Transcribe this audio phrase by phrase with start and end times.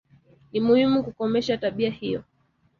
[0.53, 2.23] Ni muhimu kukomesha tabia hiyo